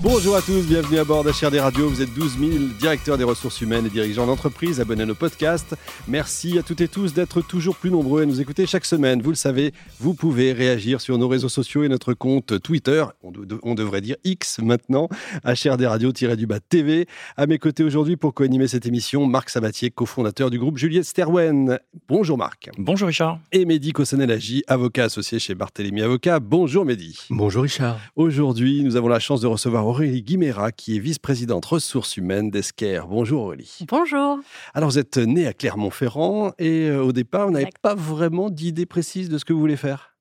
[0.00, 1.88] Bonjour à tous, bienvenue à bord d'HRD Radio.
[1.88, 4.80] Vous êtes 12 000 directeurs des ressources humaines et dirigeants d'entreprise.
[4.80, 5.74] Abonnez à nos podcasts.
[6.06, 9.20] Merci à toutes et tous d'être toujours plus nombreux à nous écouter chaque semaine.
[9.20, 13.04] Vous le savez, vous pouvez réagir sur nos réseaux sociaux et notre compte Twitter.
[13.24, 15.08] On, devrait dire X maintenant.
[15.44, 17.08] HRD Radio-du-bas TV.
[17.36, 21.80] À mes côtés aujourd'hui pour co-animer cette émission, Marc Sabatier, cofondateur du groupe Juliette Sterwen.
[22.08, 22.70] Bonjour Marc.
[22.78, 23.40] Bonjour Richard.
[23.50, 26.38] Et Mehdi Kossanel-Agi, avocat associé chez Barthélémy Avocat.
[26.38, 27.18] Bonjour Mehdi.
[27.30, 27.98] Bonjour Richard.
[28.14, 33.00] Aujourd'hui, nous avons la chance de recevoir Aurélie Guimera, qui est vice-présidente ressources humaines d'Esquer.
[33.08, 33.78] Bonjour Aurélie.
[33.88, 34.38] Bonjour.
[34.74, 38.84] Alors vous êtes née à Clermont-Ferrand et euh, au départ, vous n'avez pas vraiment d'idée
[38.84, 40.14] précise de ce que vous voulez faire?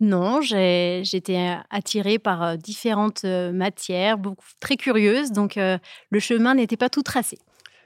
[0.00, 6.76] Non, j'étais attirée par euh, différentes euh, matières, beaucoup, très curieuse, donc le chemin n'était
[6.76, 7.38] pas tout tracé.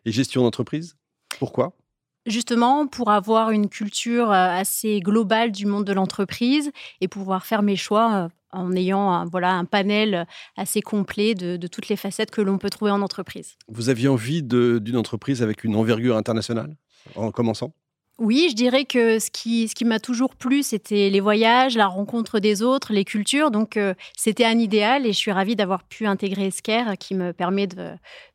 [0.06, 0.96] Et gestion d'entreprise?
[1.38, 1.76] Pourquoi?
[2.24, 6.70] Justement, pour avoir une culture assez globale du monde de l'entreprise
[7.02, 11.66] et pouvoir faire mes choix en ayant un, voilà, un panel assez complet de, de
[11.66, 13.56] toutes les facettes que l'on peut trouver en entreprise.
[13.68, 16.76] Vous aviez envie d'une entreprise avec une envergure internationale
[17.16, 17.74] en commençant?
[18.18, 21.86] Oui, je dirais que ce qui, ce qui m'a toujours plu, c'était les voyages, la
[21.86, 23.50] rencontre des autres, les cultures.
[23.50, 27.32] Donc, euh, c'était un idéal et je suis ravie d'avoir pu intégrer Esker qui me
[27.32, 27.88] permet de,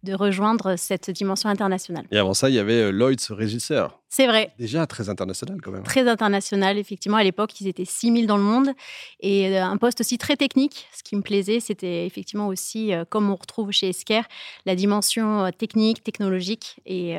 [0.04, 2.06] de, rejoindre cette dimension internationale.
[2.12, 4.02] Et avant ça, il y avait euh, Lloyd's régisseur.
[4.10, 4.54] C'est vrai.
[4.58, 5.84] Déjà très international quand même.
[5.84, 7.18] Très international, effectivement.
[7.18, 8.70] À l'époque, ils étaient 6000 dans le monde
[9.20, 10.88] et euh, un poste aussi très technique.
[10.96, 14.22] Ce qui me plaisait, c'était effectivement aussi, comme on retrouve chez Esker,
[14.66, 17.16] la dimension technique, technologique et,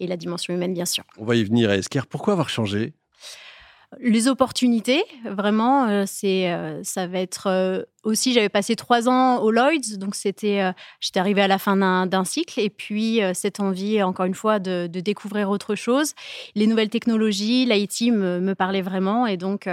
[0.00, 1.04] et la dimension humaine, bien sûr.
[1.18, 2.92] On va y venir à Esker pourquoi avoir changé?
[4.00, 8.32] Les opportunités, vraiment, euh, c'est, euh, ça va être euh, aussi.
[8.32, 12.58] J'avais passé trois ans au Lloyd's, donc c'était, j'étais arrivée à la fin d'un, cycle,
[12.60, 16.14] et puis cette envie, encore une fois, de, découvrir autre chose.
[16.54, 19.68] Les nouvelles technologies, l'IT me, me parlait vraiment, et donc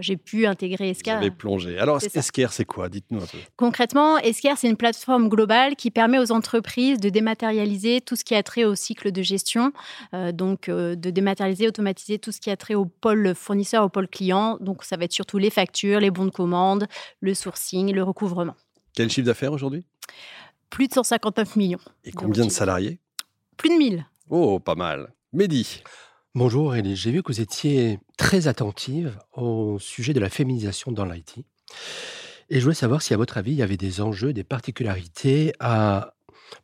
[0.00, 1.12] j'ai pu intégrer Esker.
[1.12, 1.78] Vous avez plongé.
[1.78, 2.88] Alors, Esker, c'est quoi?
[2.88, 3.38] Dites-nous un peu.
[3.56, 8.34] Concrètement, Esker, c'est une plateforme globale qui permet aux entreprises de dématérialiser tout ce qui
[8.34, 9.72] a trait au cycle de gestion,
[10.14, 13.88] euh, donc euh, de dématérialiser, automatiser tout ce qui a trait au pôle fournisseur, au
[13.88, 14.56] pôle client.
[14.60, 16.86] Donc, ça va être surtout les factures, les bons de commande,
[17.20, 18.54] le sourcing, le recouvrement.
[18.94, 19.84] Quel chiffre d'affaires aujourd'hui?
[20.70, 21.80] Plus de 159 millions.
[22.04, 22.98] Et combien de salariés?
[23.56, 24.06] Plus de 1000.
[24.30, 25.12] Oh, pas mal.
[25.32, 25.82] Mehdi
[26.34, 31.04] Bonjour Aurélie, j'ai vu que vous étiez très attentive au sujet de la féminisation dans
[31.04, 31.44] l'IT.
[32.50, 35.52] Et je voulais savoir si, à votre avis, il y avait des enjeux, des particularités
[35.58, 36.14] à,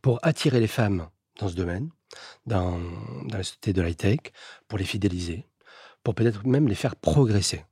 [0.01, 1.09] pour attirer les femmes
[1.41, 1.91] dans ce domaine,
[2.47, 2.79] dans,
[3.25, 4.19] dans la société de l'high-tech,
[4.69, 5.47] pour les fidéliser,
[6.05, 7.65] pour peut-être même les faire progresser.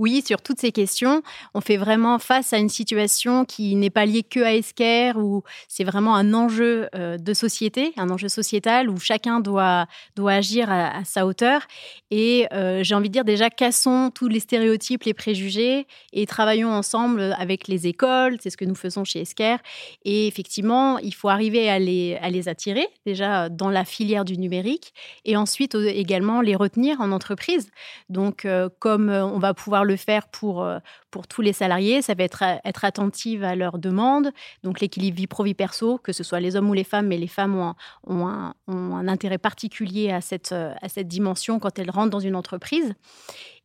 [0.00, 1.22] Oui, sur toutes ces questions,
[1.54, 5.44] on fait vraiment face à une situation qui n'est pas liée que à Esker, où
[5.68, 10.68] c'est vraiment un enjeu euh, de société, un enjeu sociétal, où chacun doit, doit agir
[10.68, 11.62] à, sa hauteur.
[12.10, 16.72] Et euh, j'ai envie de dire déjà, cassons tous les stéréotypes, les préjugés, et travaillons
[16.72, 19.58] ensemble avec les écoles, c'est ce que nous faisons chez Esker.
[20.04, 24.38] Et effectivement, il faut arriver à les, à les attirer, déjà dans la filière du
[24.38, 24.92] numérique,
[25.24, 27.70] et ensuite également les retenir en entreprise.
[28.08, 30.78] Donc, euh, comme on va pouvoir le faire pour, euh,
[31.10, 32.02] pour tous les salariés.
[32.02, 34.30] Ça va être euh, être attentive à leurs demandes,
[34.62, 37.28] donc l'équilibre vie pro-vie perso, que ce soit les hommes ou les femmes, mais les
[37.28, 41.58] femmes ont un, ont un, ont un intérêt particulier à cette, euh, à cette dimension
[41.58, 42.94] quand elles rentrent dans une entreprise.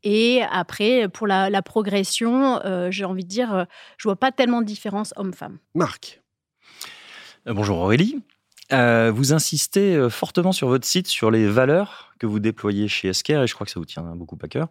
[0.04, 3.66] Et après, pour la, la progression, j'ai envie de dire,
[3.98, 5.58] je vois pas tellement de différence homme-femme.
[5.76, 6.22] Marc.
[7.46, 8.24] Bonjour Aurélie.
[8.72, 13.48] vous insistez fortement sur votre site sur les valeurs que vous déployez chez Esker, et
[13.48, 14.68] je crois que ça vous tient beaucoup à cœur.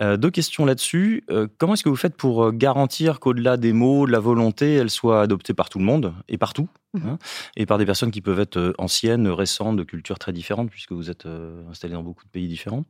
[0.00, 1.24] Euh, deux questions là-dessus.
[1.30, 4.74] Euh, comment est-ce que vous faites pour euh, garantir qu'au-delà des mots, de la volonté,
[4.74, 7.08] elle soit adoptée par tout le monde et partout mmh.
[7.08, 7.18] hein,
[7.56, 11.10] Et par des personnes qui peuvent être anciennes, récentes, de cultures très différentes, puisque vous
[11.10, 11.26] êtes
[11.68, 12.84] installé dans beaucoup de pays différents?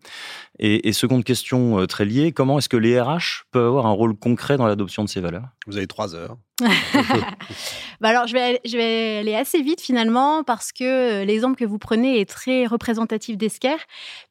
[0.59, 4.57] Et, seconde question très liée, comment est-ce que les RH peuvent avoir un rôle concret
[4.57, 5.49] dans l'adoption de ces valeurs?
[5.67, 6.37] Vous avez trois heures.
[8.01, 11.79] bah alors, je vais, je vais aller assez vite finalement, parce que l'exemple que vous
[11.79, 13.77] prenez est très représentatif d'Esker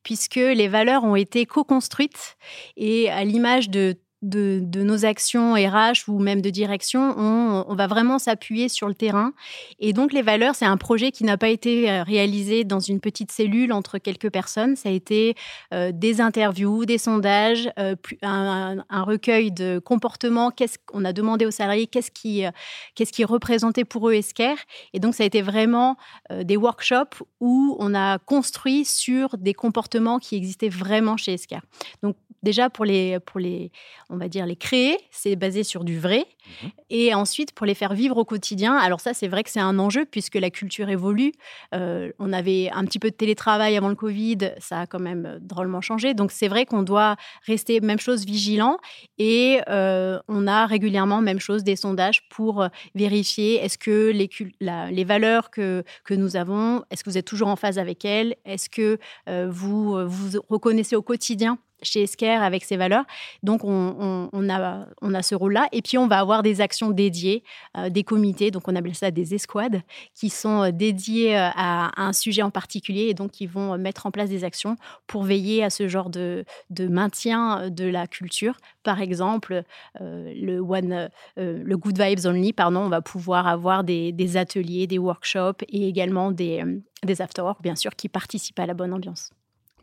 [0.04, 2.38] puisque les valeurs ont été co-construites
[2.76, 8.18] et à l'image de de, nos actions RH ou même de direction, on, va vraiment
[8.18, 9.34] s'appuyer sur le terrain.
[9.80, 13.00] Et donc les valeurs, c'est un projet qui n'a pas été euh, réalisé dans une
[13.00, 14.76] petite cellule entre quelques personnes.
[14.76, 15.36] Ça a été
[15.74, 20.50] euh, des interviews, des sondages, euh, un, recueil de comportements.
[20.50, 21.86] Qu'est-ce qu'on a demandé aux salariés?
[21.86, 22.44] Qu'est-ce qui,
[22.96, 24.56] qu'est-ce qui représentait pour eux Esker
[24.94, 25.98] Et donc ça a été vraiment
[26.44, 31.60] des workshops où on a construit sur des comportements qui existaient vraiment chez Esker.
[32.02, 33.72] Donc déjà pour les, pour les,
[34.10, 36.26] on va dire les créer, c'est basé sur du vrai,
[36.64, 36.70] mhm.
[36.90, 38.76] et ensuite pour les faire vivre au quotidien.
[38.76, 41.32] Alors ça, c'est vrai que c'est un enjeu puisque la culture évolue.
[41.74, 45.40] Euh, on avait un petit peu de télétravail avant le Covid, ça a quand même
[45.42, 46.14] drôlement changé.
[46.14, 48.78] Donc c'est vrai qu'on doit rester même chose vigilant,
[49.18, 54.30] et euh, on a régulièrement même chose des sondages pour vérifier est-ce que les,
[54.60, 58.36] les valeurs que, que nous avons, est-ce que vous êtes toujours en phase avec elles,
[58.46, 58.98] est-ce que
[59.30, 61.58] euh, vous vous reconnaissez au quotidien?
[61.82, 63.06] Chez Esker avec ses valeurs.
[63.44, 65.68] Donc, on, a, ce rôle-là.
[65.72, 67.44] Et puis, on va avoir des actions dédiées,
[67.78, 69.82] euh, des comités, donc on appelle ça des escouades,
[70.14, 74.06] qui sont euh, dédiés euh, à, un sujet en particulier et donc qui vont mettre
[74.06, 74.76] en place des actions
[75.08, 76.46] pour veiller à ce genre de,
[76.80, 78.58] maintien de la culture.
[78.84, 79.64] Par exemple,
[80.00, 80.62] le,
[81.76, 86.32] Good Vibes Only, pardon, on va pouvoir avoir des, des ateliers, des workshops et également
[86.32, 86.64] des,
[87.04, 89.32] des after-work, bien sûr, qui participent à la bonne ambiance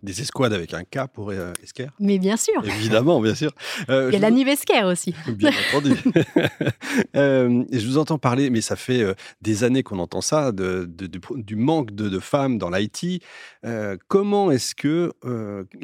[0.05, 2.65] des escouades avec un K pour euh, Esker Mais bien sûr.
[2.65, 3.51] Évidemment, bien sûr.
[3.89, 5.15] Euh, Il y a l'anniv Esker aussi.
[5.29, 5.95] Bien entendu.
[7.17, 10.89] euh, je vous entends parler, mais ça fait euh, des années qu'on entend ça, de,
[11.35, 13.23] du, manque de, femmes dans l'IT.
[14.09, 15.13] comment est-ce que,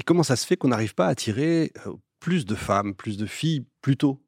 [0.04, 1.72] comment ça se fait qu'on n'arrive pas à attirer
[2.20, 4.20] plus de femmes, plus de filles plus tôt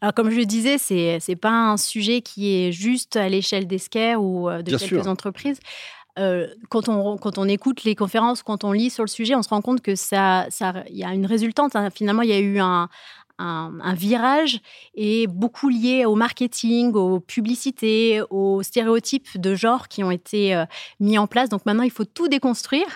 [0.00, 3.66] alors, comme je le disais, c'est n'est pas un sujet qui est juste à l'échelle
[3.66, 5.58] d'Esker ou de quelques entreprises.
[6.18, 9.42] Euh, quand, on, quand on écoute les conférences, quand on lit sur le sujet, on
[9.42, 11.74] se rend compte que ça, ça, y a une résultante.
[11.74, 11.90] Hein.
[11.90, 12.88] Finalement, il y a eu un,
[13.96, 14.60] virage
[14.94, 20.64] et beaucoup lié au marketing, aux publicités, aux stéréotypes de genre qui ont été euh,
[21.00, 21.48] mis en place.
[21.48, 22.86] Donc maintenant, il faut tout déconstruire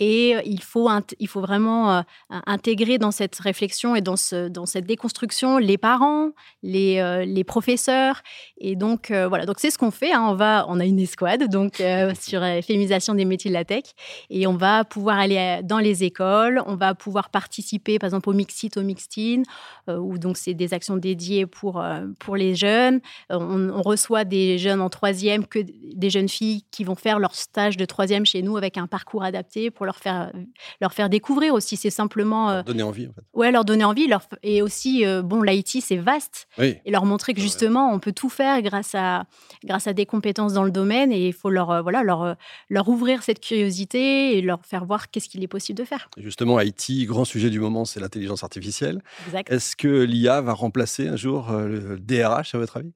[0.00, 0.88] et il faut,
[1.20, 2.02] il faut vraiment euh,
[2.46, 6.30] intégrer dans cette réflexion et dans, ce, dans cette déconstruction les parents,
[6.62, 8.22] les, euh, les professeurs.
[8.58, 10.12] Et donc, euh, voilà, donc c'est ce qu'on fait.
[10.12, 10.26] Hein.
[10.28, 11.74] On, va, on a une escouade donc,
[12.20, 13.84] sur la des métiers de la tech.
[14.30, 18.32] Et on va pouvoir aller dans les écoles, on va pouvoir participer, par exemple, au
[18.32, 19.44] Mixit, au Mixtine,
[19.88, 21.84] où donc c'est des actions dédiées pour,
[22.18, 23.00] pour les jeunes.
[23.30, 27.76] On, reçoit des jeunes en troisième, que des jeunes filles qui vont faire leur stage
[27.76, 30.32] de troisième chez nous avec un parcours adapté leur leur faire,
[30.80, 31.76] leur faire découvrir aussi.
[31.76, 32.48] C'est simplement.
[32.48, 33.22] Leur euh, donner envie, en fait.
[33.34, 34.06] Ouais, leur donner envie.
[34.06, 36.48] Leur, et aussi, euh, bon, l'IT, c'est vaste.
[36.58, 39.24] Et leur montrer que justement, on peut tout faire grâce à,
[39.64, 41.12] grâce à des compétences dans le domaine.
[41.12, 42.36] Et il faut leur, euh, voilà, leur,
[42.70, 46.08] leur ouvrir cette curiosité et leur faire voir qu'est-ce qu'il est possible de faire.
[46.16, 49.02] Justement, IT, grand sujet du moment, c'est l'intelligence artificielle.
[49.46, 52.92] Est-ce que l'IA va remplacer un jour le DRH, à votre avis?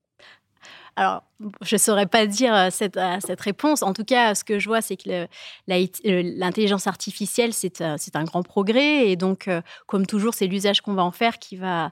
[0.96, 1.22] Alors,
[1.60, 3.82] je ne saurais pas dire euh, cette, euh, cette, réponse.
[3.82, 5.28] En tout cas, ce que je vois, c'est que
[5.66, 7.50] l'intelligence artificielle,
[7.81, 9.10] euh, c'est un grand progrès.
[9.10, 9.50] Et donc,
[9.87, 11.90] comme toujours, c'est l'usage qu'on va en faire qui va,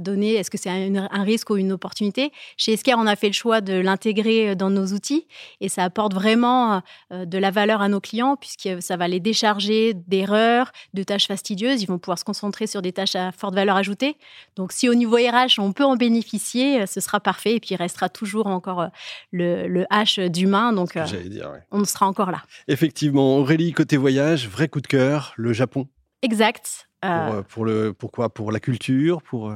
[0.00, 2.32] donner, est-ce que c'est un, risque ou une opportunité?
[2.56, 5.26] Chez Esker, on a fait le choix de l'intégrer dans nos outils.
[5.60, 9.94] Et ça apporte vraiment de la valeur à nos clients, puisque ça va les décharger
[9.94, 11.82] d'erreurs, de tâches fastidieuses.
[11.82, 14.16] Ils vont pouvoir se concentrer sur des tâches à forte valeur ajoutée.
[14.56, 17.54] Donc, si au niveau RH, on peut en bénéficier, ce sera parfait.
[17.54, 18.88] Et puis, il restera tout toujours encore euh,
[19.32, 20.72] le, H d'humain.
[20.72, 21.04] Donc, euh,
[21.70, 22.42] on sera encore là.
[22.68, 23.36] Effectivement.
[23.38, 25.88] Aurélie, côté voyage, vrai coup de cœur, le Japon.
[26.22, 26.88] Exact.
[27.50, 29.52] Pour, euh, le, pourquoi Pour la culture pour,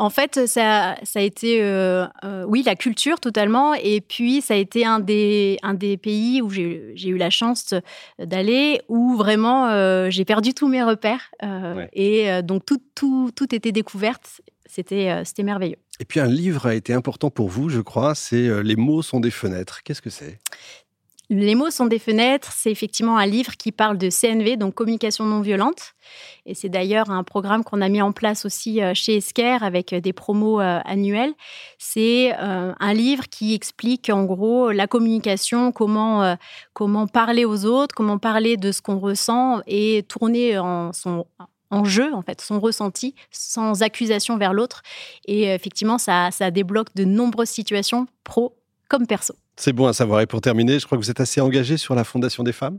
[0.00, 1.62] En fait, ça, ça a été,
[2.48, 3.74] oui, la culture totalement.
[3.74, 7.72] Et puis, ça a été un des, un des pays où j'ai eu la chance
[8.18, 11.30] d'aller, où vraiment j'ai perdu tous mes repères.
[11.92, 14.40] Et donc, tout, tout, tout était découverte.
[14.66, 15.78] C'était merveilleux.
[16.00, 19.02] Et puis un livre a été important pour vous, je crois, c'est euh, Les mots
[19.02, 19.82] sont des fenêtres.
[19.82, 20.38] Qu'est-ce que c'est?
[21.30, 25.26] Les mots sont des fenêtres, c'est effectivement un livre qui parle de CNV, donc communication
[25.26, 25.92] non violente.
[26.46, 29.92] Et c'est d'ailleurs un programme qu'on a mis en place aussi euh, chez Esker avec
[29.92, 31.34] euh, des promos annuels.
[31.76, 36.36] C'est un livre qui explique en gros la communication, comment,
[36.72, 41.26] comment parler aux autres, comment parler de ce qu'on ressent et tourner en son,
[41.70, 44.82] en jeu, en fait, son ressenti, sans accusation vers l'autre.
[45.26, 48.54] Et euh, effectivement, ça, ça débloque de nombreuses situations, pro
[48.88, 49.34] comme perso.
[49.56, 50.20] C'est bon à savoir.
[50.20, 52.78] Et pour terminer, je crois que vous êtes assez engagé sur la Fondation des femmes?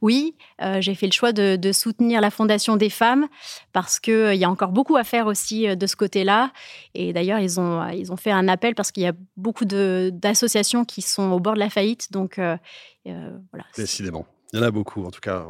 [0.00, 3.28] Oui, euh, j'ai fait le choix de, soutenir la Fondation des femmes
[3.72, 6.50] parce qu'il euh, y a encore beaucoup à faire aussi de ce côté-là.
[6.94, 10.84] Et d'ailleurs, ils ont, ils ont fait un appel parce qu'il y a beaucoup d'associations
[10.84, 12.10] qui sont au bord de la faillite.
[12.10, 13.64] Donc, voilà.
[13.76, 14.26] Décidément.
[14.54, 15.44] Il y en a beaucoup, en tout cas.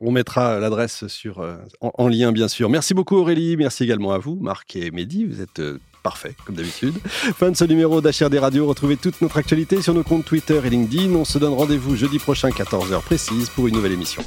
[0.00, 2.68] On mettra l'adresse sur euh, en, lien, bien sûr.
[2.68, 3.56] Merci beaucoup, Aurélie.
[3.56, 5.26] Merci également à vous, Marc et Mehdi.
[5.26, 6.94] Vous êtes euh, parfaits, comme d'habitude.
[7.06, 8.66] Fin de ce numéro d'HRD Radio.
[8.66, 11.14] Retrouvez toute notre actualité sur nos comptes Twitter et LinkedIn.
[11.14, 14.24] On se donne rendez-vous jeudi prochain, 14h précise, pour une nouvelle émission.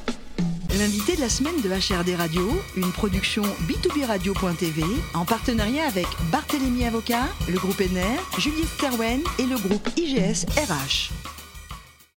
[0.80, 2.48] L'invité de la semaine de HRD Radio,
[2.78, 4.82] une production b2b radio.tv
[5.14, 11.21] en partenariat avec Barthélémy Avocat, le groupe NR, Juliette Sterwen et le groupe IGS RH.